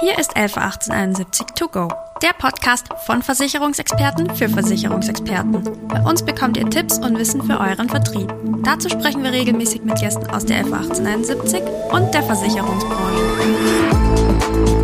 [0.00, 1.88] Hier ist 111871 To Go,
[2.22, 5.88] der Podcast von Versicherungsexperten für Versicherungsexperten.
[5.88, 8.32] Bei uns bekommt ihr Tipps und Wissen für euren Vertrieb.
[8.64, 11.60] Dazu sprechen wir regelmäßig mit Gästen aus der 111871
[11.92, 14.79] und der Versicherungsbranche.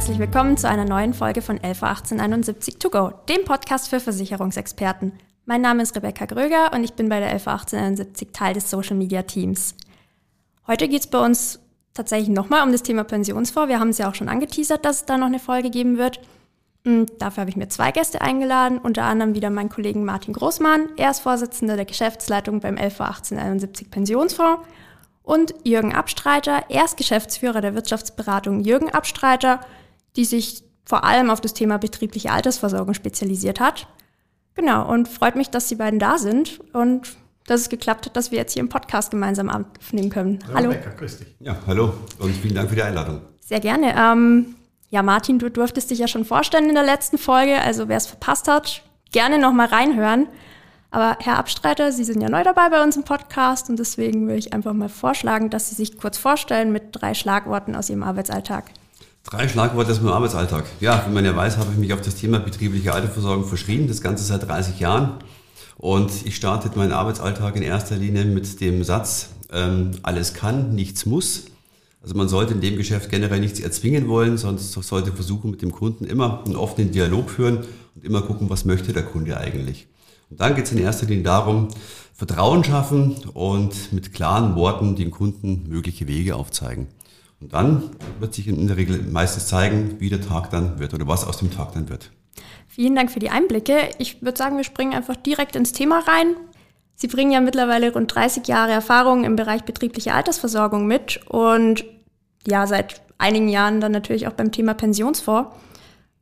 [0.00, 5.12] Herzlich willkommen zu einer neuen Folge von 111871 To Go, dem Podcast für Versicherungsexperten.
[5.44, 9.20] Mein Name ist Rebecca Gröger und ich bin bei der 111871 Teil des Social Media
[9.24, 9.74] Teams.
[10.66, 11.60] Heute geht es bei uns
[11.92, 13.68] tatsächlich nochmal um das Thema Pensionsfonds.
[13.68, 16.22] Wir haben es ja auch schon angeteasert, dass es da noch eine Folge geben wird.
[16.86, 20.88] Und dafür habe ich mir zwei Gäste eingeladen, unter anderem wieder meinen Kollegen Martin Großmann.
[20.96, 24.66] Er ist Vorsitzender der Geschäftsleitung beim 111871 Pensionsfonds
[25.22, 26.64] und Jürgen Abstreiter.
[26.70, 29.60] Er ist Geschäftsführer der Wirtschaftsberatung Jürgen Abstreiter
[30.16, 33.86] die sich vor allem auf das Thema betriebliche Altersversorgung spezialisiert hat.
[34.54, 37.16] Genau, und freut mich, dass Sie beiden da sind und
[37.46, 40.38] dass es geklappt hat, dass wir jetzt hier im Podcast gemeinsam aufnehmen können.
[40.48, 40.56] Hallo.
[40.56, 40.70] hallo.
[40.70, 41.28] Rebecca, grüß dich.
[41.40, 43.20] Ja, hallo und vielen Dank für die Einladung.
[43.40, 43.94] Sehr gerne.
[43.96, 44.54] Ähm,
[44.90, 48.06] ja, Martin, du durftest dich ja schon vorstellen in der letzten Folge, also wer es
[48.06, 50.26] verpasst hat, gerne nochmal reinhören.
[50.90, 54.38] Aber Herr Abstreiter, Sie sind ja neu dabei bei uns im Podcast und deswegen würde
[54.38, 58.64] ich einfach mal vorschlagen, dass Sie sich kurz vorstellen mit drei Schlagworten aus Ihrem Arbeitsalltag.
[59.24, 60.64] Drei Schlagworte aus meinem Arbeitsalltag.
[60.80, 64.00] Ja, wie man ja weiß, habe ich mich auf das Thema betriebliche Altersversorgung verschrieben, das
[64.00, 65.18] Ganze seit 30 Jahren.
[65.76, 71.04] Und ich starte meinen Arbeitsalltag in erster Linie mit dem Satz, ähm, alles kann, nichts
[71.04, 71.44] muss.
[72.02, 75.70] Also man sollte in dem Geschäft generell nichts erzwingen wollen, sondern sollte versuchen, mit dem
[75.70, 77.58] Kunden immer einen offenen Dialog führen
[77.94, 79.86] und immer gucken, was möchte der Kunde eigentlich.
[80.30, 81.68] Und dann geht es in erster Linie darum,
[82.14, 86.88] Vertrauen schaffen und mit klaren Worten den Kunden mögliche Wege aufzeigen.
[87.40, 91.06] Und dann wird sich in der Regel meistens zeigen, wie der Tag dann wird oder
[91.06, 92.10] was aus dem Tag dann wird.
[92.68, 93.90] Vielen Dank für die Einblicke.
[93.98, 96.36] Ich würde sagen, wir springen einfach direkt ins Thema rein.
[96.94, 101.84] Sie bringen ja mittlerweile rund 30 Jahre Erfahrung im Bereich betriebliche Altersversorgung mit und
[102.46, 105.50] ja, seit einigen Jahren dann natürlich auch beim Thema Pensionsfonds.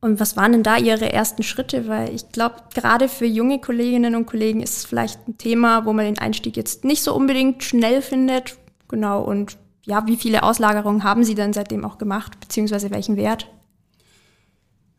[0.00, 1.88] Und was waren denn da Ihre ersten Schritte?
[1.88, 5.92] Weil ich glaube, gerade für junge Kolleginnen und Kollegen ist es vielleicht ein Thema, wo
[5.92, 8.56] man den Einstieg jetzt nicht so unbedingt schnell findet.
[8.86, 9.22] Genau.
[9.22, 13.48] Und ja, wie viele Auslagerungen haben Sie denn seitdem auch gemacht, beziehungsweise welchen Wert?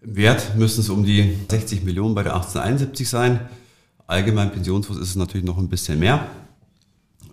[0.02, 3.40] Wert müssen es um die 60 Millionen bei der 1871 sein.
[4.08, 6.26] Allgemein Pensionsfonds ist es natürlich noch ein bisschen mehr.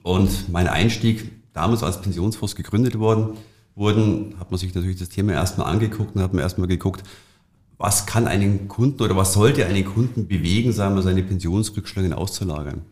[0.03, 3.39] Und mein Einstieg, damals als Pensionsfonds gegründet worden
[3.75, 7.05] wurden, hat man sich natürlich das Thema erstmal angeguckt und hat man erstmal geguckt,
[7.79, 12.83] was kann einen Kunden oder was sollte einen Kunden bewegen, sagen wir, seine Pensionsrückschläge auszulagern.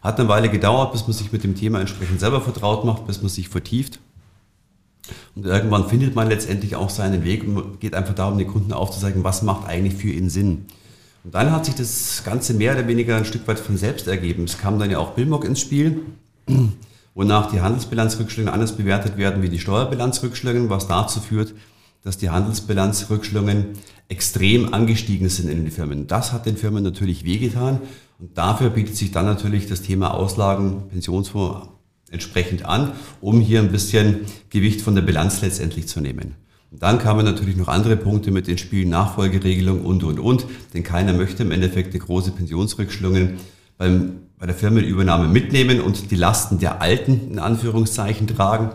[0.00, 3.20] Hat eine Weile gedauert, bis man sich mit dem Thema entsprechend selber vertraut macht, bis
[3.20, 3.98] man sich vertieft.
[5.34, 9.24] Und irgendwann findet man letztendlich auch seinen Weg und geht einfach darum, den Kunden aufzuzeigen,
[9.24, 10.66] was macht eigentlich für ihn Sinn.
[11.24, 14.44] Und dann hat sich das Ganze mehr oder weniger ein Stück weit von selbst ergeben.
[14.44, 16.02] Es kam dann ja auch Billmock ins Spiel,
[17.14, 21.54] wonach die Handelsbilanzrückschlungen anders bewertet werden wie die Steuerbilanzrückschlungen, was dazu führt,
[22.02, 23.66] dass die Handelsbilanzrückschlungen
[24.08, 26.08] extrem angestiegen sind in den Firmen.
[26.08, 27.80] Das hat den Firmen natürlich wehgetan
[28.18, 31.68] und dafür bietet sich dann natürlich das Thema Auslagen, Pensionsfonds
[32.12, 36.36] entsprechend an, um hier ein bisschen Gewicht von der Bilanz letztendlich zu nehmen.
[36.70, 40.82] Und dann kamen natürlich noch andere Punkte mit den Spielen Nachfolgeregelung und, und, und, denn
[40.82, 43.34] keiner möchte im Endeffekt eine große Pensionsrückschlungen
[43.76, 48.70] beim, bei der Firmenübernahme mitnehmen und die Lasten der Alten in Anführungszeichen tragen.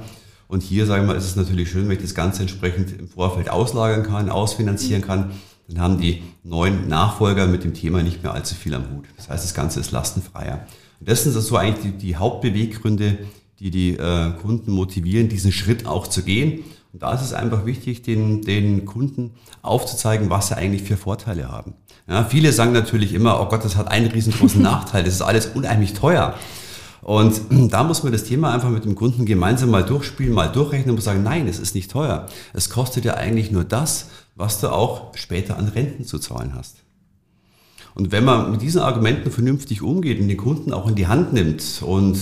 [0.48, 3.08] Und hier, sagen wir mal, ist es natürlich schön, wenn ich das Ganze entsprechend im
[3.08, 5.32] Vorfeld auslagern kann, ausfinanzieren kann.
[5.68, 9.06] Dann haben die neuen Nachfolger mit dem Thema nicht mehr allzu viel am Hut.
[9.18, 10.66] Das heißt, das Ganze ist lastenfreier.
[11.00, 13.20] Das sind so eigentlich die, die Hauptbeweggründe,
[13.60, 16.64] die die äh, Kunden motivieren, diesen Schritt auch zu gehen.
[16.94, 19.32] Und da ist es einfach wichtig, den, den Kunden
[19.62, 21.74] aufzuzeigen, was sie eigentlich für Vorteile haben.
[22.08, 25.48] Ja, viele sagen natürlich immer, oh Gott, das hat einen riesengroßen Nachteil, das ist alles
[25.48, 26.36] unheimlich teuer.
[27.02, 27.42] Und
[27.72, 31.02] da muss man das Thema einfach mit dem Kunden gemeinsam mal durchspielen, mal durchrechnen und
[31.02, 32.28] sagen, nein, es ist nicht teuer.
[32.54, 36.78] Es kostet ja eigentlich nur das, was du auch später an Renten zu zahlen hast.
[37.98, 41.34] Und wenn man mit diesen Argumenten vernünftig umgeht und den Kunden auch in die Hand
[41.34, 42.20] nimmt, und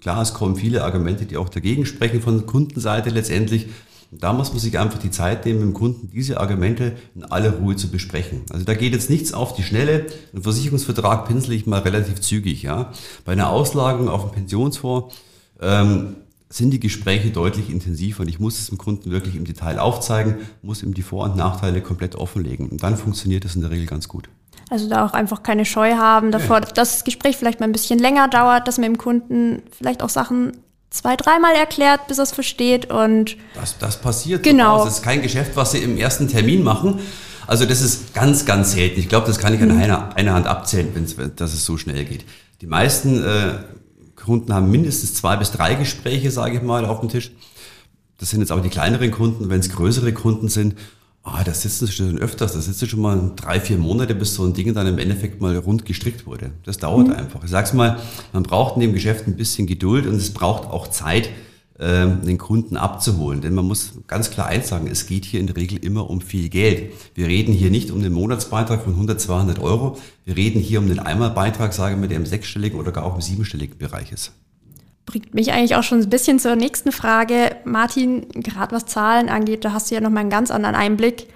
[0.00, 3.66] klar, es kommen viele Argumente, die auch dagegen sprechen von Kundenseite letztendlich,
[4.12, 7.54] da muss man sich einfach die Zeit nehmen, mit dem Kunden diese Argumente in aller
[7.54, 8.42] Ruhe zu besprechen.
[8.50, 10.06] Also da geht jetzt nichts auf die Schnelle.
[10.32, 12.62] Ein Versicherungsvertrag pinsel ich mal relativ zügig.
[12.62, 12.92] Ja.
[13.24, 15.12] Bei einer Auslagerung auf dem Pensionsfonds
[15.60, 16.14] ähm,
[16.48, 20.36] sind die Gespräche deutlich intensiver und ich muss es dem Kunden wirklich im Detail aufzeigen,
[20.62, 22.68] muss ihm die Vor- und Nachteile komplett offenlegen.
[22.68, 24.28] Und dann funktioniert das in der Regel ganz gut.
[24.68, 26.60] Also da auch einfach keine Scheu haben davor, ja.
[26.60, 30.08] dass das Gespräch vielleicht mal ein bisschen länger dauert, dass man dem Kunden vielleicht auch
[30.08, 30.56] Sachen
[30.90, 34.42] zwei, dreimal erklärt, bis er es versteht und das, das passiert.
[34.42, 34.84] Genau.
[34.84, 37.00] Das ist kein Geschäft, was Sie im ersten Termin machen.
[37.46, 38.98] Also das ist ganz, ganz selten.
[38.98, 39.80] Ich glaube, das kann ich an mhm.
[39.80, 42.24] einer, einer Hand abzählen, wenn's, dass es so schnell geht.
[42.60, 43.58] Die meisten äh,
[44.16, 47.30] Kunden haben mindestens zwei bis drei Gespräche, sage ich mal, auf dem Tisch.
[48.18, 49.48] Das sind jetzt aber die kleineren Kunden.
[49.48, 50.74] Wenn es größere Kunden sind,
[51.26, 54.44] ah, da sitzen sie schon öfters, da sitzen schon mal drei, vier Monate, bis so
[54.44, 56.52] ein Ding dann im Endeffekt mal rund gestrickt wurde.
[56.64, 57.14] Das dauert mhm.
[57.14, 57.42] einfach.
[57.44, 57.98] Ich sag's mal,
[58.32, 61.28] man braucht in dem Geschäft ein bisschen Geduld und es braucht auch Zeit,
[61.78, 63.40] ähm, den Kunden abzuholen.
[63.40, 66.20] Denn man muss ganz klar eins sagen, es geht hier in der Regel immer um
[66.20, 66.92] viel Geld.
[67.14, 69.98] Wir reden hier nicht um den Monatsbeitrag von 100, 200 Euro.
[70.24, 73.20] Wir reden hier um den Einmalbeitrag, sage wir, der im sechsstelligen oder gar auch im
[73.20, 74.32] siebenstelligen Bereich ist.
[75.06, 77.56] Bringt mich eigentlich auch schon ein bisschen zur nächsten Frage.
[77.64, 81.28] Martin, gerade was Zahlen angeht, da hast du ja nochmal einen ganz anderen Einblick.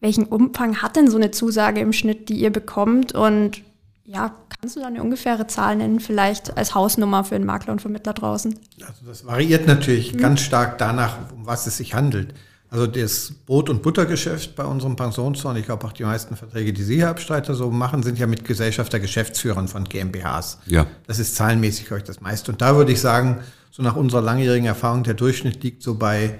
[0.00, 3.12] Welchen Umfang hat denn so eine Zusage im Schnitt, die ihr bekommt?
[3.12, 3.62] Und
[4.04, 7.82] ja, kannst du da eine ungefähre Zahl nennen, vielleicht als Hausnummer für einen Makler und
[7.82, 8.58] Vermittler draußen?
[8.80, 10.18] Also das variiert natürlich mhm.
[10.18, 12.34] ganz stark danach, um was es sich handelt.
[12.70, 16.84] Also das Brot- und Buttergeschäft bei unserem Pensionsfonds, ich glaube auch die meisten Verträge, die
[16.84, 20.58] Sie, Herr Abstreiter, so machen, sind ja mit Gesellschafter, Geschäftsführern von GmbHs.
[20.66, 20.86] Ja.
[21.08, 22.52] Das ist zahlenmäßig, glaube ich, das meiste.
[22.52, 23.40] Und da würde ich sagen,
[23.72, 26.38] so nach unserer langjährigen Erfahrung, der Durchschnitt liegt so bei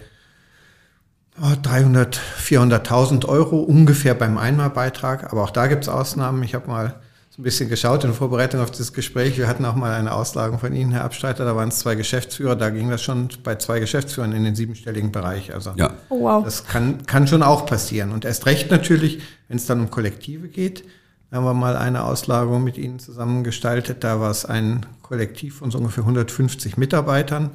[1.63, 5.33] 300, 400.000 Euro ungefähr beim Einmalbeitrag.
[5.33, 6.45] Aber auch da gibt es Ausnahmen.
[6.45, 7.01] Ich habe mal
[7.41, 9.39] ein bisschen geschaut in Vorbereitung auf das Gespräch.
[9.39, 11.47] Wir hatten auch mal eine Auslagung von Ihnen, Herr Abstreiter.
[11.47, 12.55] Da waren es zwei Geschäftsführer.
[12.55, 15.55] Da ging das schon bei zwei Geschäftsführern in den siebenstelligen Bereich.
[15.55, 15.95] Also ja.
[16.11, 16.45] oh, wow.
[16.45, 18.13] das kann, kann schon auch passieren.
[18.13, 20.85] Und erst recht natürlich, wenn es dann um Kollektive geht.
[21.31, 24.05] Da haben wir mal eine Auslagung mit Ihnen zusammen gestaltet.
[24.05, 27.53] Da war es ein Kollektiv von so ungefähr 150 Mitarbeitern.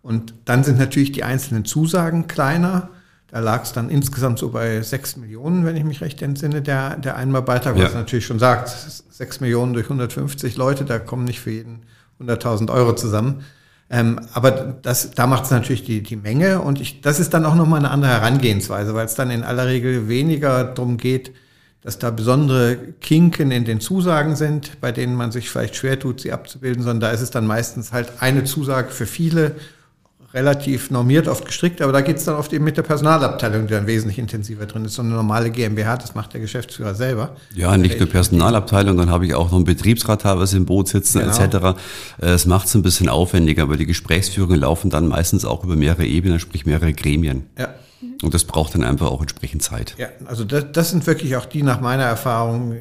[0.00, 2.88] Und dann sind natürlich die einzelnen Zusagen kleiner.
[3.36, 6.96] Da lag es dann insgesamt so bei 6 Millionen, wenn ich mich recht entsinne, der,
[6.96, 7.98] der Einmalbeitrag, was ja.
[7.98, 8.70] natürlich schon sagt,
[9.10, 11.82] 6 Millionen durch 150 Leute, da kommen nicht für jeden
[12.18, 13.44] 100.000 Euro zusammen.
[13.90, 17.44] Ähm, aber das, da macht es natürlich die, die Menge und ich, das ist dann
[17.44, 21.34] auch nochmal eine andere Herangehensweise, weil es dann in aller Regel weniger darum geht,
[21.82, 26.22] dass da besondere Kinken in den Zusagen sind, bei denen man sich vielleicht schwer tut,
[26.22, 29.56] sie abzubilden, sondern da ist es dann meistens halt eine Zusage für viele
[30.36, 33.72] relativ normiert oft gestrickt, aber da geht es dann oft eben mit der Personalabteilung, die
[33.72, 34.94] dann wesentlich intensiver drin ist.
[34.94, 37.34] So eine normale GmbH, das macht der Geschäftsführer selber.
[37.54, 41.20] Ja, nicht nur Personalabteilung, dann habe ich auch noch einen Betriebsrat teilweise im Boot sitzen
[41.20, 41.34] genau.
[41.34, 41.78] etc.
[42.18, 46.04] Es macht es ein bisschen aufwendiger, aber die Gesprächsführungen laufen dann meistens auch über mehrere
[46.04, 47.46] Ebenen, sprich mehrere Gremien.
[47.58, 47.74] Ja.
[48.22, 49.94] Und das braucht dann einfach auch entsprechend Zeit.
[49.96, 52.76] Ja, also das, das sind wirklich auch die nach meiner Erfahrung,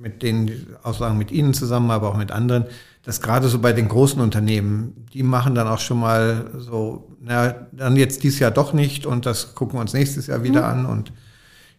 [0.00, 2.64] mit denen Aussagen mit Ihnen zusammen, aber auch mit anderen,
[3.06, 7.54] dass gerade so bei den großen Unternehmen, die machen dann auch schon mal so, na,
[7.70, 10.80] dann jetzt dieses Jahr doch nicht und das gucken wir uns nächstes Jahr wieder mhm.
[10.80, 11.12] an und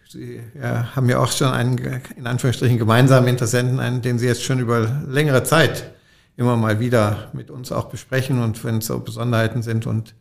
[0.09, 1.77] Sie ja, haben ja auch schon einen,
[2.15, 5.91] in Anführungsstrichen, gemeinsamen Interessenten, einen, den Sie jetzt schon über längere Zeit
[6.37, 10.15] immer mal wieder mit uns auch besprechen und wenn es so Besonderheiten sind und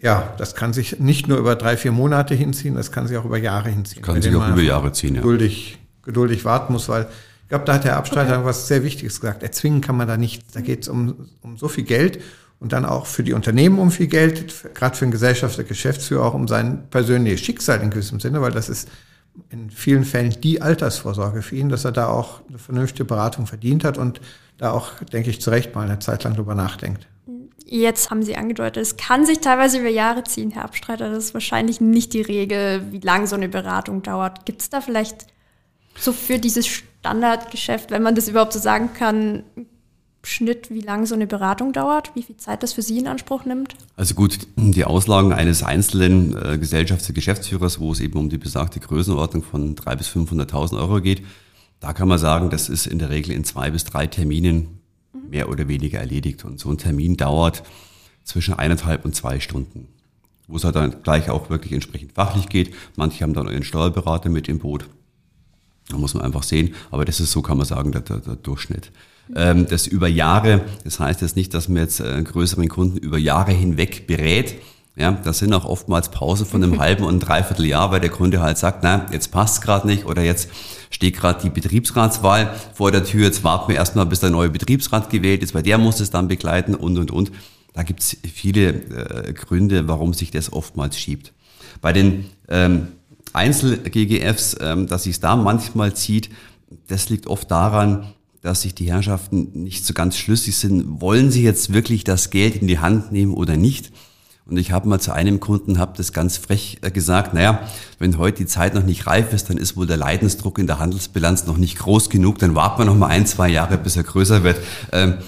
[0.00, 3.24] ja, das kann sich nicht nur über drei, vier Monate hinziehen, das kann sich auch
[3.24, 4.02] über Jahre hinziehen.
[4.02, 5.20] Kann sich auch über Jahre ziehen, ja.
[5.20, 7.06] Geduldig, geduldig warten muss, weil
[7.48, 8.44] ich glaube, da hat der Abstreiter okay.
[8.44, 9.42] was sehr Wichtiges gesagt.
[9.42, 10.52] Erzwingen kann man da nichts.
[10.52, 12.22] Da geht es um, um so viel Geld
[12.60, 16.34] und dann auch für die Unternehmen um viel Geld, gerade für den Gesellschafter, Geschäftsführer auch
[16.34, 18.90] um sein persönliches Schicksal in gewissem Sinne, weil das ist
[19.48, 23.82] in vielen Fällen die Altersvorsorge für ihn, dass er da auch eine vernünftige Beratung verdient
[23.82, 24.20] hat und
[24.58, 27.08] da auch, denke ich, zu Recht mal eine Zeit lang drüber nachdenkt.
[27.64, 31.08] Jetzt haben Sie angedeutet, es kann sich teilweise über Jahre ziehen, Herr Abstreiter.
[31.08, 34.44] Das ist wahrscheinlich nicht die Regel, wie lang so eine Beratung dauert.
[34.44, 35.28] Gibt es da vielleicht
[35.98, 36.66] so für dieses
[37.00, 39.44] Standardgeschäft, wenn man das überhaupt so sagen kann,
[40.24, 43.44] Schnitt, wie lange so eine Beratung dauert, wie viel Zeit das für Sie in Anspruch
[43.44, 43.74] nimmt?
[43.96, 48.80] Also gut, die Auslagen eines einzelnen äh, Gesellschafts- Geschäftsführers, wo es eben um die besagte
[48.80, 51.22] Größenordnung von 300.000 bis 500.000 Euro geht,
[51.80, 54.80] da kann man sagen, das ist in der Regel in zwei bis drei Terminen
[55.12, 55.30] mhm.
[55.30, 56.44] mehr oder weniger erledigt.
[56.44, 57.62] Und so ein Termin dauert
[58.24, 59.88] zwischen eineinhalb und zwei Stunden,
[60.48, 62.74] wo es halt dann gleich auch wirklich entsprechend fachlich geht.
[62.96, 64.88] Manche haben dann ihren Steuerberater mit im Boot.
[65.88, 66.74] Da muss man einfach sehen.
[66.90, 68.90] Aber das ist so, kann man sagen, der, der, der Durchschnitt.
[69.34, 73.18] Ähm, das über Jahre, das heißt jetzt nicht, dass man jetzt äh, größeren Kunden über
[73.18, 74.54] Jahre hinweg berät.
[74.96, 78.40] Ja, das sind auch oftmals Pausen von einem halben und einem Dreivierteljahr, weil der Kunde
[78.40, 80.48] halt sagt, na, jetzt passt gerade nicht oder jetzt
[80.90, 85.10] steht gerade die Betriebsratswahl vor der Tür, jetzt warten wir erstmal, bis der neue Betriebsrat
[85.10, 87.32] gewählt ist, weil der muss es dann begleiten und, und, und.
[87.74, 91.32] Da gibt es viele äh, Gründe, warum sich das oftmals schiebt.
[91.80, 92.88] Bei den ähm,
[93.34, 96.30] Einzel-GGFs, ähm, dass sich da manchmal zieht,
[96.88, 101.00] das liegt oft daran, dass sich die Herrschaften nicht so ganz schlüssig sind.
[101.00, 103.92] Wollen sie jetzt wirklich das Geld in die Hand nehmen oder nicht?
[104.46, 107.60] Und ich habe mal zu einem Kunden, habe das ganz frech äh, gesagt, naja,
[107.98, 110.78] wenn heute die Zeit noch nicht reif ist, dann ist wohl der Leidensdruck in der
[110.78, 114.04] Handelsbilanz noch nicht groß genug, dann warten wir noch mal ein, zwei Jahre, bis er
[114.04, 114.58] größer wird.
[114.92, 115.18] Ähm,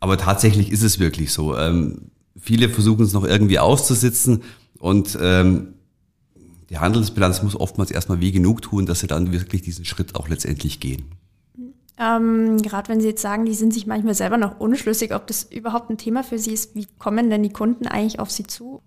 [0.00, 1.56] aber tatsächlich ist es wirklich so.
[1.56, 4.42] Ähm, viele versuchen es noch irgendwie auszusitzen
[4.78, 5.16] und
[6.70, 10.28] die Handelsbilanz muss oftmals erstmal wie genug tun, dass sie dann wirklich diesen Schritt auch
[10.28, 11.06] letztendlich gehen.
[12.00, 15.42] Ähm, Gerade wenn Sie jetzt sagen, die sind sich manchmal selber noch unschlüssig, ob das
[15.42, 18.82] überhaupt ein Thema für Sie ist, wie kommen denn die Kunden eigentlich auf Sie zu?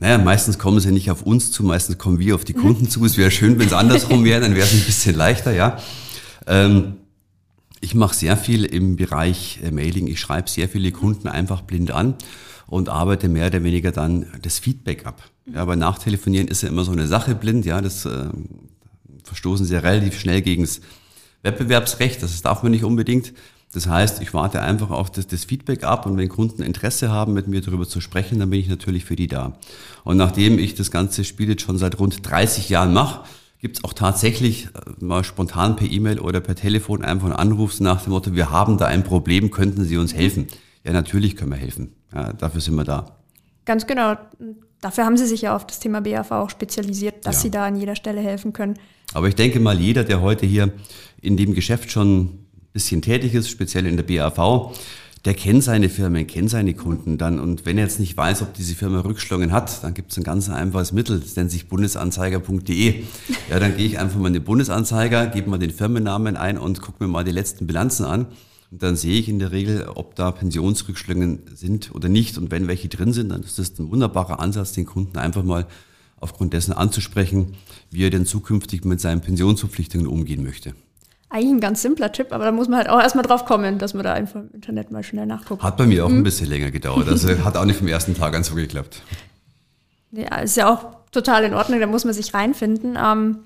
[0.00, 3.04] Naja, meistens kommen sie nicht auf uns zu, meistens kommen wir auf die Kunden zu.
[3.04, 5.78] Es wäre schön, wenn es andersrum wäre, dann wäre es ein bisschen leichter, ja.
[6.46, 6.96] Ähm,
[7.80, 10.06] ich mache sehr viel im Bereich äh, Mailing.
[10.06, 12.14] Ich schreibe sehr viele Kunden einfach blind an
[12.66, 15.22] und arbeite mehr oder weniger dann das Feedback ab.
[15.46, 18.28] Ja, aber Nachtelefonieren ist ja immer so eine Sache blind, ja, das äh,
[19.24, 20.80] verstoßen sie relativ schnell gegen das
[21.42, 23.34] Wettbewerbsrecht, das darf man nicht unbedingt.
[23.74, 27.32] Das heißt, ich warte einfach auf das, das, Feedback ab und wenn Kunden Interesse haben,
[27.32, 29.58] mit mir darüber zu sprechen, dann bin ich natürlich für die da.
[30.04, 33.24] Und nachdem ich das ganze Spiel jetzt schon seit rund 30 Jahren mache,
[33.58, 37.80] gibt es auch tatsächlich äh, mal spontan per E-Mail oder per Telefon einfach einen Anruf
[37.80, 40.46] nach dem Motto, wir haben da ein Problem, könnten Sie uns helfen?
[40.84, 41.94] Ja, natürlich können wir helfen.
[42.14, 43.16] Ja, dafür sind wir da.
[43.64, 44.16] Ganz genau.
[44.84, 47.40] Dafür haben Sie sich ja auf das Thema BAV auch spezialisiert, dass ja.
[47.40, 48.74] Sie da an jeder Stelle helfen können.
[49.14, 50.74] Aber ich denke mal, jeder, der heute hier
[51.22, 54.76] in dem Geschäft schon ein bisschen tätig ist, speziell in der BAV,
[55.24, 57.40] der kennt seine Firmen, kennt seine Kunden dann.
[57.40, 60.22] Und wenn er jetzt nicht weiß, ob diese Firma Rückschlungen hat, dann gibt es ein
[60.22, 63.04] ganz einfaches Mittel, das nennt sich bundesanzeiger.de.
[63.48, 66.82] Ja, dann gehe ich einfach mal in den Bundesanzeiger, gebe mal den Firmennamen ein und
[66.82, 68.26] gucke mir mal die letzten Bilanzen an.
[68.74, 72.38] Und dann sehe ich in der Regel, ob da Pensionsrückschlungen sind oder nicht.
[72.38, 75.66] Und wenn welche drin sind, dann ist das ein wunderbarer Ansatz, den Kunden einfach mal
[76.18, 77.54] aufgrund dessen anzusprechen,
[77.92, 80.74] wie er denn zukünftig mit seinen Pensionsverpflichtungen umgehen möchte.
[81.28, 83.94] Eigentlich ein ganz simpler Tipp, aber da muss man halt auch erstmal drauf kommen, dass
[83.94, 85.62] man da einfach im Internet mal schnell nachguckt.
[85.62, 86.18] Hat bei mir auch hm.
[86.18, 87.08] ein bisschen länger gedauert.
[87.08, 89.02] Also hat auch nicht vom ersten Tag an so geklappt.
[90.10, 92.98] Ja, ist ja auch total in Ordnung, da muss man sich reinfinden.
[93.00, 93.36] Ähm,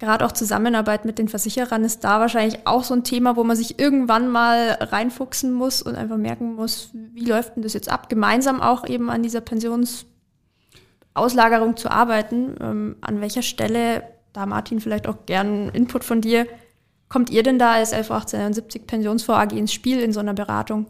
[0.00, 3.54] Gerade auch Zusammenarbeit mit den Versicherern ist da wahrscheinlich auch so ein Thema, wo man
[3.54, 8.08] sich irgendwann mal reinfuchsen muss und einfach merken muss, wie läuft denn das jetzt ab,
[8.08, 12.54] gemeinsam auch eben an dieser Pensionsauslagerung zu arbeiten.
[12.60, 16.46] Ähm, an welcher Stelle, da Martin vielleicht auch gern Input von dir,
[17.10, 20.86] kommt ihr denn da als 111871 Pensionsfonds AG ins Spiel in so einer Beratung?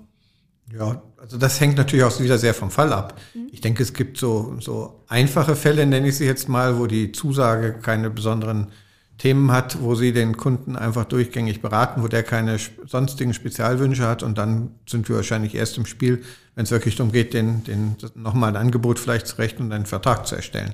[0.73, 3.21] Ja, also das hängt natürlich auch wieder sehr vom Fall ab.
[3.35, 3.49] Mhm.
[3.50, 7.11] Ich denke, es gibt so, so einfache Fälle, nenne ich sie jetzt mal, wo die
[7.11, 8.69] Zusage keine besonderen
[9.21, 14.23] Themen hat, wo sie den Kunden einfach durchgängig beraten, wo der keine sonstigen Spezialwünsche hat
[14.23, 16.23] und dann sind wir wahrscheinlich erst im Spiel,
[16.55, 19.85] wenn es wirklich darum geht, den, den nochmal ein Angebot vielleicht zu rechnen und einen
[19.85, 20.73] Vertrag zu erstellen.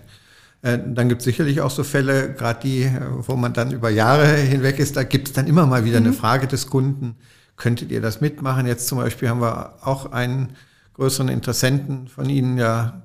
[0.62, 3.90] Äh, dann gibt es sicherlich auch so Fälle, gerade die, äh, wo man dann über
[3.90, 6.06] Jahre hinweg ist, da gibt es dann immer mal wieder mhm.
[6.06, 7.16] eine Frage des Kunden,
[7.56, 8.68] könntet ihr das mitmachen?
[8.68, 10.50] Jetzt zum Beispiel haben wir auch einen
[10.94, 13.02] größeren Interessenten von Ihnen ja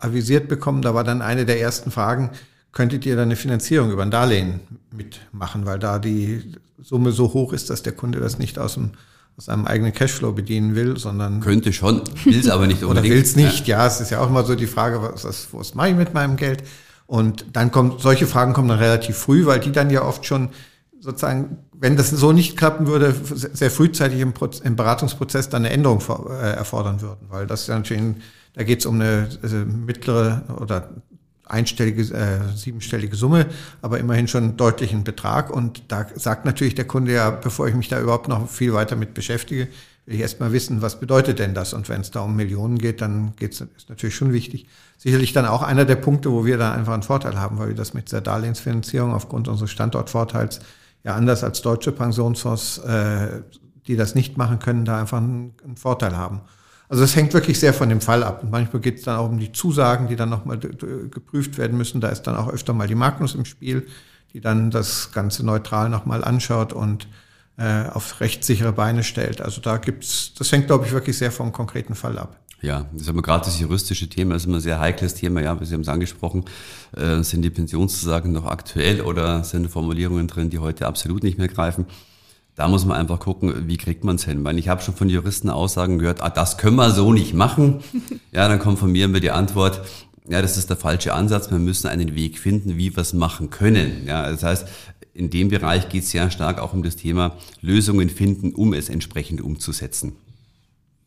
[0.00, 2.28] avisiert bekommen, da war dann eine der ersten Fragen,
[2.72, 4.60] könntet ihr dann eine Finanzierung über ein Darlehen
[4.92, 8.92] mitmachen, weil da die Summe so hoch ist, dass der Kunde das nicht aus dem
[9.36, 13.18] aus einem eigenen Cashflow bedienen will, sondern könnte schon, will es aber nicht oder will
[13.18, 13.66] es nicht.
[13.66, 13.78] Ja.
[13.78, 16.14] ja, es ist ja auch immer so die Frage, was, was, was mache ich mit
[16.14, 16.64] meinem Geld?
[17.06, 20.50] Und dann kommt solche Fragen kommen dann relativ früh, weil die dann ja oft schon
[21.00, 25.74] sozusagen, wenn das so nicht klappen würde, sehr frühzeitig im, Proz im Beratungsprozess dann eine
[25.74, 28.16] Änderung äh, erfordern würden, weil das ja natürlich,
[28.54, 30.90] da geht es um eine also mittlere oder
[31.44, 33.46] einstellige, äh, siebenstellige Summe,
[33.80, 35.50] aber immerhin schon einen deutlichen Betrag.
[35.50, 38.96] Und da sagt natürlich der Kunde ja, bevor ich mich da überhaupt noch viel weiter
[38.96, 39.68] mit beschäftige,
[40.06, 41.74] will ich erstmal wissen, was bedeutet denn das?
[41.74, 44.66] Und wenn es da um Millionen geht, dann geht's, ist natürlich schon wichtig.
[44.98, 47.74] Sicherlich dann auch einer der Punkte, wo wir da einfach einen Vorteil haben, weil wir
[47.74, 50.60] das mit der Darlehensfinanzierung aufgrund unseres Standortvorteils
[51.04, 53.42] ja anders als deutsche Pensionsfonds, äh,
[53.86, 56.40] die das nicht machen können, da einfach einen, einen Vorteil haben.
[56.88, 58.42] Also es hängt wirklich sehr von dem Fall ab.
[58.42, 62.00] Und manchmal geht es dann auch um die Zusagen, die dann nochmal geprüft werden müssen.
[62.00, 63.86] Da ist dann auch öfter mal die Magnus im Spiel,
[64.32, 67.06] die dann das Ganze neutral nochmal anschaut und
[67.56, 69.40] äh, auf rechtssichere Beine stellt.
[69.40, 72.38] Also da gibt's, das hängt, glaube ich, wirklich sehr vom konkreten Fall ab.
[72.62, 75.42] Ja, das ist aber gerade das juristische Thema, das ist immer ein sehr heikles Thema,
[75.42, 76.44] ja, Sie haben es angesprochen,
[76.96, 81.48] äh, sind die Pensionszusagen noch aktuell oder sind Formulierungen drin, die heute absolut nicht mehr
[81.48, 81.86] greifen?
[82.54, 84.44] Da muss man einfach gucken, wie kriegt man es hin.
[84.44, 87.80] Weil ich habe schon von Juristen Aussagen gehört, ah, das können wir so nicht machen.
[88.32, 89.82] Ja, dann kommt von mir immer die Antwort,
[90.26, 91.50] ja, das ist der falsche Ansatz.
[91.50, 94.06] Wir müssen einen Weg finden, wie wir es machen können.
[94.06, 94.66] Ja, das heißt,
[95.12, 98.88] in dem Bereich geht es sehr stark auch um das Thema Lösungen finden, um es
[98.88, 100.16] entsprechend umzusetzen.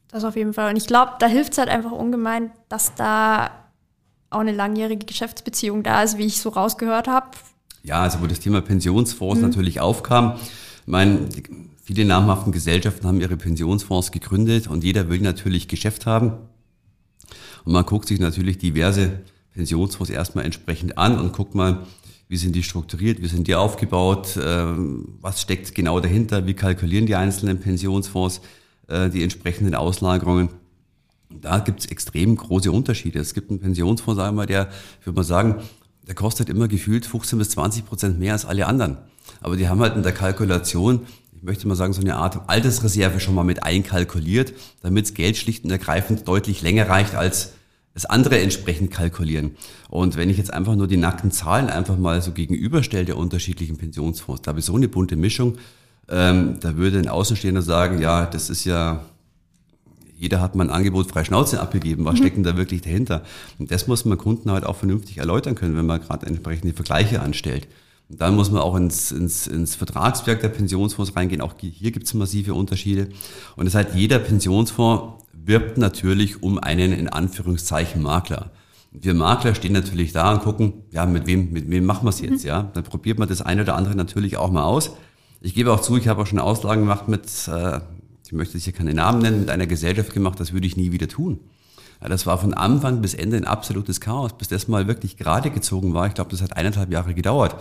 [0.09, 0.69] Das auf jeden Fall.
[0.69, 3.49] Und ich glaube, da hilft es halt einfach ungemein, dass da
[4.29, 7.27] auch eine langjährige Geschäftsbeziehung da ist, wie ich so rausgehört habe.
[7.83, 9.47] Ja, also wo das Thema Pensionsfonds mhm.
[9.47, 10.39] natürlich aufkam,
[10.86, 11.30] ich meine,
[11.84, 16.34] viele namhaften Gesellschaften haben ihre Pensionsfonds gegründet und jeder will natürlich Geschäft haben.
[17.63, 19.22] Und man guckt sich natürlich diverse
[19.54, 21.88] Pensionsfonds erstmal entsprechend an und guckt mal,
[22.27, 27.08] wie sind die strukturiert, wie sind die aufgebaut, ähm, was steckt genau dahinter, wie kalkulieren
[27.08, 28.42] die einzelnen Pensionsfonds.
[28.88, 30.50] äh, die entsprechenden Auslagerungen.
[31.30, 33.18] Da gibt es extrem große Unterschiede.
[33.18, 35.56] Es gibt einen Pensionsfonds, sagen wir, der, ich würde mal sagen,
[36.08, 38.98] der kostet immer gefühlt 15 bis 20 Prozent mehr als alle anderen.
[39.45, 43.19] Aber die haben halt in der Kalkulation, ich möchte mal sagen, so eine Art Altersreserve
[43.19, 47.51] schon mal mit einkalkuliert, damit das Geld schlicht und ergreifend deutlich länger reicht als
[47.93, 49.51] das andere entsprechend kalkulieren.
[49.87, 53.77] Und wenn ich jetzt einfach nur die nackten Zahlen einfach mal so gegenüberstelle der unterschiedlichen
[53.77, 55.59] Pensionsfonds, da habe ich so eine bunte Mischung,
[56.09, 59.05] ähm, da würde ein Außenstehender sagen, ja, das ist ja
[60.17, 62.03] jeder hat mal ein Angebot frei Schnauze abgegeben.
[62.05, 62.17] Was mhm.
[62.17, 63.21] steckt denn da wirklich dahinter?
[63.59, 67.21] Und das muss man Kunden halt auch vernünftig erläutern können, wenn man gerade entsprechende Vergleiche
[67.21, 67.67] anstellt.
[68.09, 71.41] Und dann muss man auch ins, ins, ins Vertragswerk der Pensionsfonds reingehen.
[71.41, 73.09] Auch hier gibt es massive Unterschiede.
[73.55, 78.51] Und das heißt, jeder Pensionsfonds wirbt natürlich um einen in Anführungszeichen Makler.
[78.91, 82.21] Wir Makler stehen natürlich da und gucken, ja, mit wem, mit wem machen wir es
[82.21, 82.47] jetzt, mhm.
[82.47, 82.71] ja?
[82.74, 84.91] Dann probiert man das eine oder andere natürlich auch mal aus.
[85.41, 87.79] Ich gebe auch zu, ich habe auch schon Auslagen gemacht mit, äh,
[88.25, 91.07] ich möchte hier keine Namen nennen, mit einer Gesellschaft gemacht, das würde ich nie wieder
[91.07, 91.39] tun.
[92.01, 95.49] Ja, das war von Anfang bis Ende ein absolutes Chaos, bis das mal wirklich gerade
[95.49, 96.07] gezogen war.
[96.07, 97.55] Ich glaube, das hat eineinhalb Jahre gedauert.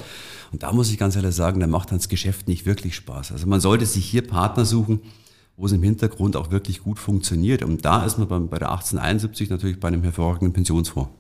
[0.53, 3.33] Und da muss ich ganz ehrlich sagen, da macht dann das Geschäft nicht wirklich Spaß.
[3.33, 5.01] Also man sollte sich hier Partner suchen,
[5.57, 7.63] wo es im Hintergrund auch wirklich gut funktioniert.
[7.63, 11.11] Und da ist man bei der 1871 natürlich bei einem hervorragenden Pensionsfonds.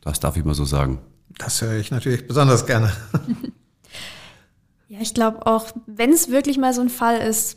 [0.00, 0.98] Das darf ich mal so sagen.
[1.38, 2.92] Das höre ich natürlich besonders gerne.
[4.88, 7.56] ja, ich glaube auch, wenn es wirklich mal so ein Fall ist,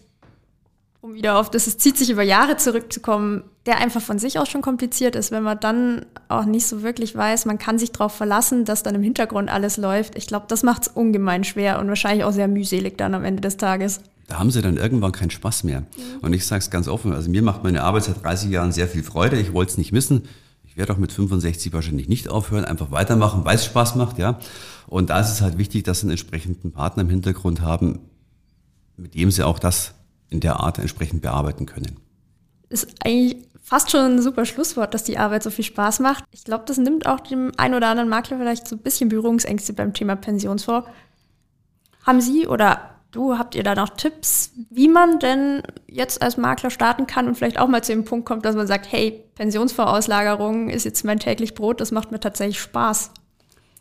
[1.01, 4.49] um wieder auf das, es zieht sich über Jahre zurückzukommen, der einfach von sich aus
[4.49, 8.13] schon kompliziert ist, wenn man dann auch nicht so wirklich weiß, man kann sich darauf
[8.13, 10.17] verlassen, dass dann im Hintergrund alles läuft.
[10.17, 13.41] Ich glaube, das macht es ungemein schwer und wahrscheinlich auch sehr mühselig dann am Ende
[13.41, 14.01] des Tages.
[14.27, 15.81] Da haben sie dann irgendwann keinen Spaß mehr.
[15.81, 15.85] Mhm.
[16.21, 18.87] Und ich sage es ganz offen, also mir macht meine Arbeit seit 30 Jahren sehr
[18.87, 19.39] viel Freude.
[19.39, 20.23] Ich wollte es nicht missen.
[20.65, 24.39] Ich werde auch mit 65 wahrscheinlich nicht aufhören, einfach weitermachen, weil es Spaß macht, ja.
[24.87, 27.99] Und da ist es halt wichtig, dass sie einen entsprechenden Partner im Hintergrund haben,
[28.97, 29.93] mit dem sie auch das
[30.29, 31.99] in der Art entsprechend bearbeiten können.
[32.69, 36.23] Ist eigentlich fast schon ein super Schlusswort, dass die Arbeit so viel Spaß macht.
[36.31, 39.73] Ich glaube, das nimmt auch dem einen oder anderen Makler vielleicht so ein bisschen Berührungsängste
[39.73, 40.87] beim Thema Pensionsfonds.
[42.05, 46.69] Haben Sie oder du, habt ihr da noch Tipps, wie man denn jetzt als Makler
[46.69, 50.69] starten kann und vielleicht auch mal zu dem Punkt kommt, dass man sagt, hey, Pensionsvorauslagerung
[50.69, 53.11] ist jetzt mein täglich Brot, das macht mir tatsächlich Spaß.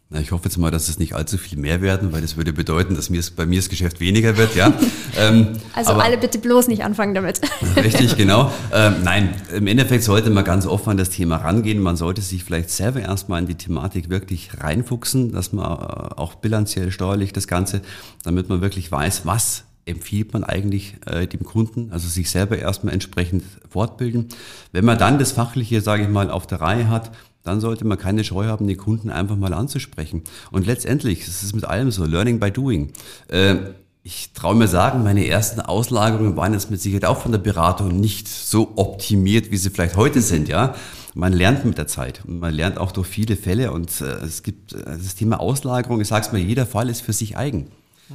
[0.09, 2.53] Na, ich hoffe jetzt mal, dass es nicht allzu viel mehr werden, weil das würde
[2.53, 4.73] bedeuten, dass mir bei mir das Geschäft weniger wird, ja.
[5.19, 7.41] ähm, also aber, alle bitte bloß nicht anfangen damit.
[7.77, 8.53] richtig, genau.
[8.73, 11.81] Ähm, nein, im Endeffekt sollte man ganz offen an das Thema rangehen.
[11.81, 16.37] Man sollte sich vielleicht selber erstmal in die Thematik wirklich reinfuchsen, dass man äh, auch
[16.37, 17.81] bilanziell steuerlich das Ganze,
[18.23, 22.95] damit man wirklich weiß, was empfiehlt man eigentlich äh, dem Kunden, also sich selber erstmal
[22.95, 24.29] entsprechend fortbilden.
[24.71, 27.11] Wenn man dann das Fachliche, sage ich mal, auf der Reihe hat,
[27.47, 30.23] dann sollte man keine Scheu haben, die Kunden einfach mal anzusprechen.
[30.51, 32.93] Und letztendlich, es ist mit allem so, Learning by Doing.
[33.29, 33.57] Äh,
[34.03, 37.99] ich traue mir sagen, meine ersten Auslagerungen waren jetzt mit Sicherheit auch von der Beratung
[37.99, 40.75] nicht so optimiert, wie sie vielleicht heute sind, ja.
[41.15, 44.43] Man lernt mit der Zeit und man lernt auch durch viele Fälle und äh, es
[44.43, 47.69] gibt äh, das Thema Auslagerung, ich sage es mal, jeder Fall ist für sich eigen.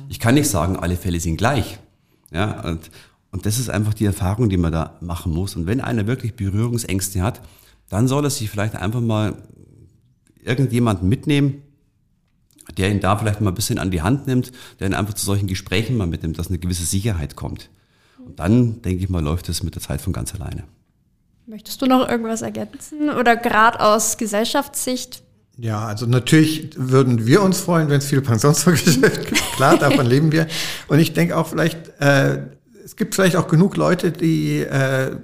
[0.07, 1.79] Ich kann nicht sagen, alle Fälle sind gleich.
[2.31, 2.89] Ja, und,
[3.31, 5.55] und das ist einfach die Erfahrung, die man da machen muss.
[5.55, 7.41] Und wenn einer wirklich Berührungsängste hat,
[7.91, 9.35] dann soll er sich vielleicht einfach mal
[10.41, 11.61] irgendjemanden mitnehmen,
[12.77, 15.25] der ihn da vielleicht mal ein bisschen an die Hand nimmt, der ihn einfach zu
[15.25, 17.69] solchen Gesprächen mal mitnimmt, dass eine gewisse Sicherheit kommt.
[18.25, 20.63] Und dann, denke ich mal, läuft es mit der Zeit von ganz alleine.
[21.47, 25.23] Möchtest du noch irgendwas ergänzen oder gerade aus Gesellschaftssicht?
[25.57, 29.41] Ja, also natürlich würden wir uns freuen, wenn es viel Pensionsfondsgeschäft gibt.
[29.57, 30.47] Klar, davon leben wir.
[30.87, 32.39] Und ich denke auch vielleicht, äh,
[32.85, 35.17] es gibt vielleicht auch genug Leute, die äh,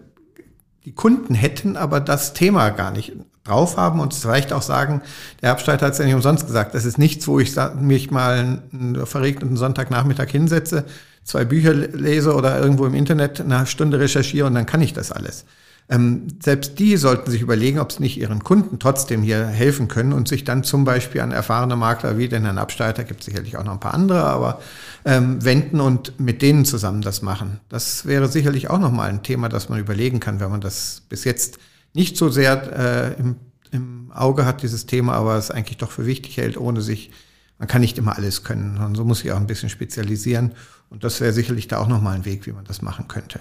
[0.88, 3.12] die Kunden hätten, aber das Thema gar nicht
[3.44, 5.02] drauf haben und vielleicht auch sagen,
[5.42, 8.62] der Abstreiter hat es ja nicht umsonst gesagt, das ist nichts, wo ich mich mal
[8.72, 10.86] einen verregneten Sonntagnachmittag hinsetze,
[11.26, 15.12] zwei Bücher lese oder irgendwo im Internet eine Stunde recherchiere und dann kann ich das
[15.12, 15.44] alles.
[15.90, 20.12] Ähm, selbst die sollten sich überlegen, ob es nicht ihren Kunden trotzdem hier helfen können
[20.12, 23.64] und sich dann zum Beispiel an erfahrene Makler wie den Herrn Absteiter, gibt sicherlich auch
[23.64, 24.60] noch ein paar andere, aber
[25.06, 27.62] ähm, wenden und mit denen zusammen das machen.
[27.70, 31.24] Das wäre sicherlich auch nochmal ein Thema, das man überlegen kann, wenn man das bis
[31.24, 31.58] jetzt
[31.94, 33.38] nicht so sehr äh, im,
[33.72, 37.12] im Auge hat, dieses Thema, aber es eigentlich doch für wichtig hält, ohne sich,
[37.60, 40.52] man kann nicht immer alles können, sondern so muss ich auch ein bisschen spezialisieren.
[40.90, 43.40] Und das wäre sicherlich da auch nochmal ein Weg, wie man das machen könnte.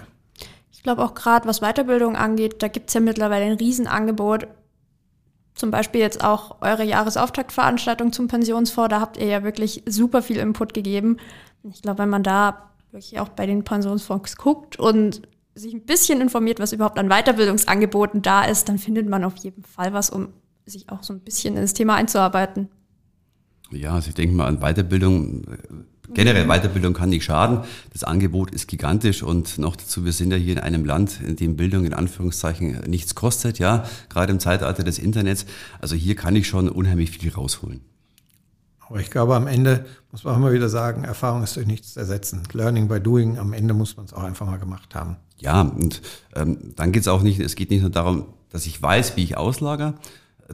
[0.77, 4.47] Ich glaube auch gerade, was Weiterbildung angeht, da gibt es ja mittlerweile ein Riesenangebot.
[5.55, 10.37] Zum Beispiel jetzt auch eure Jahresauftaktveranstaltung zum Pensionsfonds, da habt ihr ja wirklich super viel
[10.37, 11.17] Input gegeben.
[11.63, 15.23] Ich glaube, wenn man da wirklich auch bei den Pensionsfonds guckt und
[15.55, 19.63] sich ein bisschen informiert, was überhaupt an Weiterbildungsangeboten da ist, dann findet man auf jeden
[19.63, 20.29] Fall was, um
[20.67, 22.69] sich auch so ein bisschen in das Thema einzuarbeiten.
[23.71, 25.43] Ja, also ich denke mal an Weiterbildung
[26.13, 27.59] Generell Weiterbildung kann nicht schaden.
[27.91, 31.35] Das Angebot ist gigantisch und noch dazu, wir sind ja hier in einem Land, in
[31.35, 35.45] dem Bildung in Anführungszeichen nichts kostet, ja, gerade im Zeitalter des Internets.
[35.81, 37.81] Also hier kann ich schon unheimlich viel rausholen.
[38.89, 41.97] Aber ich glaube, am Ende muss man auch immer wieder sagen, Erfahrung ist durch nichts
[41.97, 42.43] ersetzen.
[42.53, 45.17] Learning by doing, am Ende muss man es auch einfach mal gemacht haben.
[45.39, 46.01] Ja, und
[46.35, 49.23] ähm, dann geht es auch nicht, es geht nicht nur darum, dass ich weiß, wie
[49.23, 49.95] ich auslager,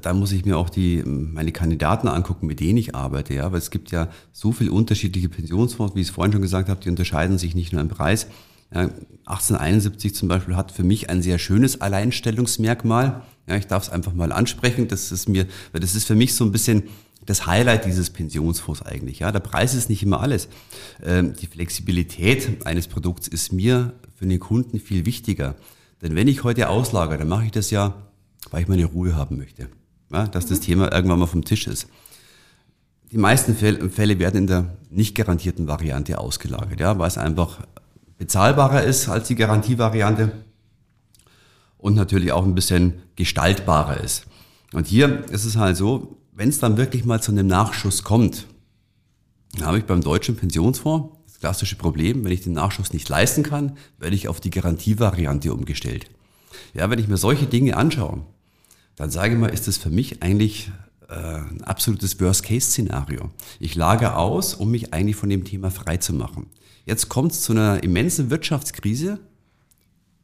[0.01, 3.59] da muss ich mir auch die, meine Kandidaten angucken, mit denen ich arbeite, ja, weil
[3.59, 6.89] es gibt ja so viele unterschiedliche Pensionsfonds, wie ich es vorhin schon gesagt habe, die
[6.89, 8.27] unterscheiden sich nicht nur im Preis.
[8.73, 8.89] Ja,
[9.25, 13.21] 1871 zum Beispiel hat für mich ein sehr schönes Alleinstellungsmerkmal.
[13.47, 14.87] Ja, ich darf es einfach mal ansprechen.
[14.87, 16.83] Das ist mir, weil das ist für mich so ein bisschen
[17.25, 19.19] das Highlight dieses Pensionsfonds eigentlich.
[19.19, 20.49] Ja, der Preis ist nicht immer alles.
[21.03, 25.55] Ähm, die Flexibilität eines Produkts ist mir für den Kunden viel wichtiger.
[26.01, 27.95] Denn wenn ich heute auslagere, dann mache ich das ja,
[28.49, 29.69] weil ich meine Ruhe haben möchte
[30.13, 31.87] ja, dass das Thema irgendwann mal vom Tisch ist.
[33.11, 37.59] Die meisten Fälle werden in der nicht garantierten Variante ausgelagert, ja, weil es einfach
[38.17, 40.31] bezahlbarer ist als die Garantievariante
[41.77, 44.25] und natürlich auch ein bisschen gestaltbarer ist.
[44.71, 48.47] Und hier ist es halt so, wenn es dann wirklich mal zu einem Nachschuss kommt,
[49.53, 53.43] dann habe ich beim deutschen Pensionsfonds das klassische Problem, wenn ich den Nachschuss nicht leisten
[53.43, 56.09] kann, werde ich auf die Garantievariante umgestellt.
[56.73, 58.23] Ja, wenn ich mir solche Dinge anschaue,
[58.95, 60.71] dann sage ich mal, ist das für mich eigentlich
[61.09, 63.31] äh, ein absolutes Worst-Case-Szenario.
[63.59, 66.47] Ich lage aus, um mich eigentlich von dem Thema frei zu machen.
[66.85, 69.19] Jetzt kommt es zu einer immensen Wirtschaftskrise,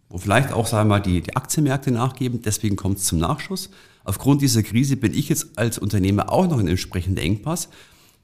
[0.09, 3.69] wo vielleicht auch, sagen wir mal, die, die Aktienmärkte nachgeben, deswegen kommt es zum Nachschuss.
[4.03, 7.69] Aufgrund dieser Krise bin ich jetzt als Unternehmer auch noch ein entsprechender Engpass.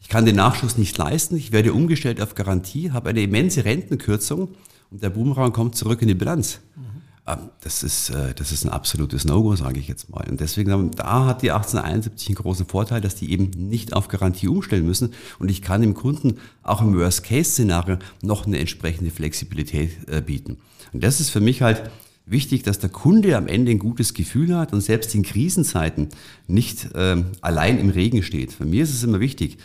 [0.02, 4.50] Ich kann den Nachschuss nicht leisten, ich werde umgestellt auf Garantie, habe eine immense Rentenkürzung
[4.92, 6.60] und der Boomerang kommt zurück in die Bilanz.
[6.76, 6.95] Mhm.
[7.28, 10.26] Ähm, das ist, äh, das ist ein absolutes No-Go, sage ich jetzt mal.
[10.30, 14.48] Und deswegen, da hat die 1871 einen großen Vorteil, dass die eben nicht auf Garantie
[14.48, 15.14] umstellen müssen.
[15.40, 20.58] Und ich kann dem Kunden auch im Worst-Case-Szenario noch eine entsprechende Flexibilität äh, bieten.
[20.94, 21.90] Und das ist für mich halt
[22.26, 26.10] wichtig, dass der Kunde am Ende ein gutes Gefühl hat und selbst in Krisenzeiten
[26.48, 28.54] nicht ähm, allein im Regen steht.
[28.54, 29.58] Für mich ist es immer wichtig,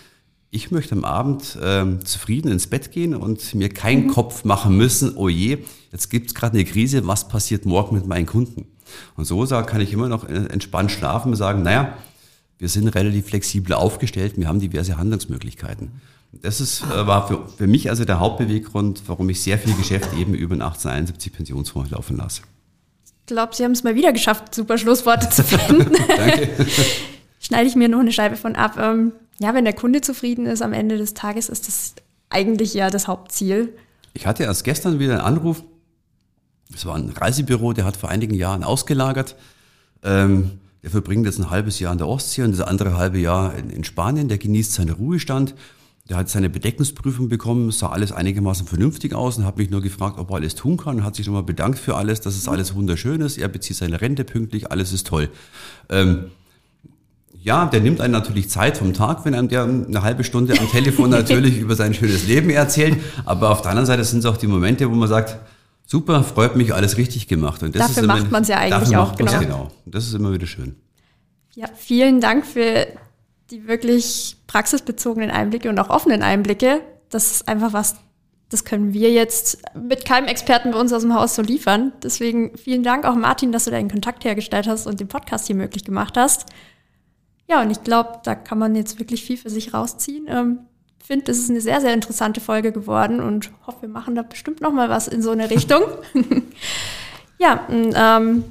[0.50, 4.10] ich möchte am Abend ähm, zufrieden ins Bett gehen und mir keinen mhm.
[4.10, 5.58] Kopf machen müssen, oh je,
[5.92, 8.66] jetzt gibt es gerade eine Krise, was passiert morgen mit meinen Kunden?
[9.16, 11.96] Und so kann ich immer noch äh, entspannt schlafen und sagen, naja,
[12.58, 15.92] wir sind relativ flexibel aufgestellt, wir haben diverse Handlungsmöglichkeiten.
[16.32, 20.12] Das ist, äh, war für, für mich also der Hauptbeweggrund, warum ich sehr viel Geschäft
[20.14, 22.42] eben über den 1871 Pensionsfonds laufen lasse.
[23.04, 25.92] Ich glaube, Sie haben es mal wieder geschafft, super Schlussworte zu finden.
[26.08, 26.48] Danke.
[27.40, 28.76] Schneide ich mir noch eine Scheibe von ab.
[28.78, 31.94] Ähm, ja, wenn der Kunde zufrieden ist am Ende des Tages, ist das
[32.28, 33.74] eigentlich ja das Hauptziel.
[34.12, 35.64] Ich hatte erst gestern wieder einen Anruf.
[36.74, 39.36] Es war ein Reisebüro, der hat vor einigen Jahren ausgelagert.
[40.02, 43.56] Ähm, der verbringt jetzt ein halbes Jahr an der Ostsee und das andere halbe Jahr
[43.56, 44.28] in, in Spanien.
[44.28, 45.54] Der genießt seinen Ruhestand.
[46.10, 50.18] Der hat seine Bedeckungsprüfung bekommen, sah alles einigermaßen vernünftig aus und hat mich nur gefragt,
[50.18, 51.02] ob er alles tun kann.
[51.02, 53.38] Hat sich nochmal bedankt für alles, dass es alles wunderschön ist.
[53.38, 55.30] Er bezieht seine Rente pünktlich, alles ist toll.
[55.88, 56.30] Ähm,
[57.42, 60.70] ja, der nimmt einen natürlich Zeit vom Tag, wenn einem der eine halbe Stunde am
[60.70, 62.98] Telefon natürlich über sein schönes Leben erzählt.
[63.24, 65.38] Aber auf der anderen Seite sind es auch die Momente, wo man sagt,
[65.86, 67.62] super, freut mich, alles richtig gemacht.
[67.62, 69.38] Und das dafür ist immer, macht man es ja eigentlich auch, genau.
[69.40, 69.70] genau.
[69.86, 70.76] Das ist immer wieder schön.
[71.54, 72.86] Ja, vielen Dank für
[73.50, 76.80] die wirklich praxisbezogenen Einblicke und auch offenen Einblicke.
[77.08, 77.96] Das ist einfach was,
[78.50, 81.92] das können wir jetzt mit keinem Experten bei uns aus dem Haus so liefern.
[82.02, 85.56] Deswegen vielen Dank auch Martin, dass du deinen Kontakt hergestellt hast und den Podcast hier
[85.56, 86.46] möglich gemacht hast.
[87.50, 90.26] Ja, und ich glaube, da kann man jetzt wirklich viel für sich rausziehen.
[90.28, 90.60] Ähm,
[91.10, 94.60] finde, es ist eine sehr, sehr interessante Folge geworden und hoffe, wir machen da bestimmt
[94.60, 95.82] noch mal was in so eine Richtung.
[97.40, 98.44] ja, ähm,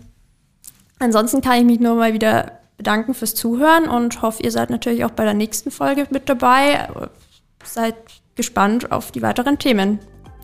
[0.99, 5.05] ansonsten kann ich mich nur mal wieder bedanken fürs Zuhören und hoffe, ihr seid natürlich
[5.05, 6.89] auch bei der nächsten Folge mit dabei.
[7.63, 7.95] Seid
[8.35, 9.99] gespannt auf die weiteren Themen.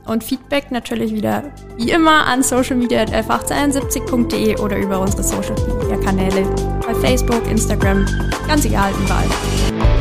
[0.06, 1.44] Und Feedback natürlich wieder
[1.78, 6.46] wie immer an socialmedia.f1871.de oder über unsere Social Media Kanäle
[6.86, 8.06] bei Facebook, Instagram,
[8.48, 9.94] ganz egal, überall.